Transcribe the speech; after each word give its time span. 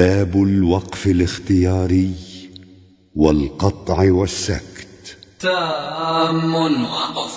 باب 0.00 0.42
الوقف 0.42 1.06
الاختياري 1.06 2.12
والقطع 3.16 4.12
والسكت. 4.12 5.16
تام 5.40 6.54
وقف 6.54 7.36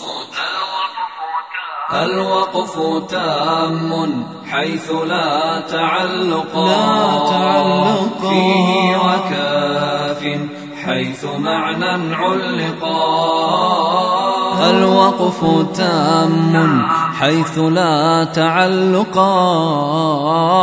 الوقف 1.93 2.75
تام 3.11 4.23
حيث 4.45 4.91
لا 4.91 5.63
تعلق 5.69 6.55
لا 6.55 7.19
تعلق. 7.29 8.18
فيه 8.21 8.98
وكاف 8.98 10.21
حيث 10.84 11.25
معنى 11.25 12.16
علقا 12.16 13.00
الوقف 14.70 15.39
تام 15.77 17.03
حيث 17.24 17.60
لا 17.60 18.24
تعلقا 18.24 19.32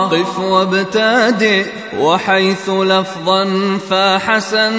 قف 0.07 0.39
وابتدئ 0.39 1.65
وحيث 1.99 2.69
لفظا 2.69 3.45
فحسن 3.89 4.73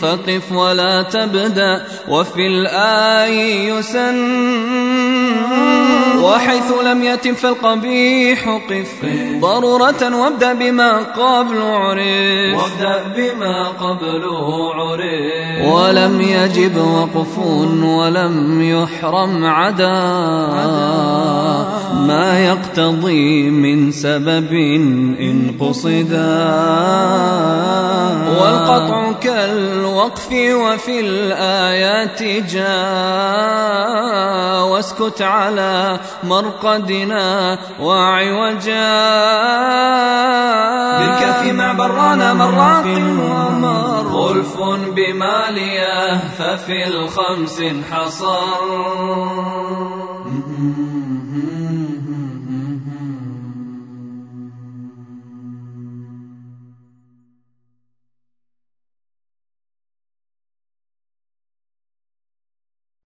فقف 0.00 0.52
ولا 0.52 1.02
تبدأ 1.02 1.84
وفي 2.08 2.46
الآي 2.46 3.68
يسن. 3.68 4.44
وحيث 6.22 6.72
لم 6.84 7.04
يتم 7.04 7.34
فالقبيح 7.34 8.48
قف. 8.70 8.92
ضرورة 9.40 10.16
وابدأ 10.16 10.52
بما 10.52 10.98
قبل 10.98 11.62
عرف. 11.62 12.62
وابدأ 12.62 13.02
بما 13.16 13.68
قبل 13.68 14.22
عرف. 14.74 15.72
ولم 15.72 16.20
يجب 16.20 16.76
وقف 16.76 17.38
ولم 17.84 18.62
يحرم 18.62 19.44
عدا. 19.44 19.94
يقتضي 22.78 23.50
من 23.50 23.90
سبب 23.90 24.52
إن 25.20 25.54
قصدا 25.60 26.44
والقطع 28.40 29.12
كالوقف 29.12 30.32
وفي 30.32 31.00
الآيات 31.00 32.22
جاء. 32.50 32.64
واسكت 34.66 35.22
على 35.22 36.00
مرقدنا 36.24 37.58
وعوجا. 37.80 38.94
بالكف 40.98 41.44
مع 41.52 41.72
برانا 41.72 42.34
مراق 42.34 42.86
ومر. 42.86 44.04
خلف 44.12 44.56
بمالية 44.96 46.18
ففي 46.38 46.86
الخمس 46.86 47.60
انحصر. 47.60 48.44